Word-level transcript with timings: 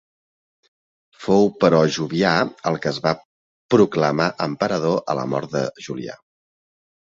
Fou 1.25 1.43
però 1.63 1.81
Jovià 1.97 2.31
el 2.71 2.77
que 2.85 2.89
es 2.93 3.01
va 3.03 3.11
proclamar 3.77 4.31
emperador 4.47 4.99
a 5.15 5.19
la 5.21 5.29
mort 5.35 5.55
de 5.59 5.63
Julià. 5.89 6.19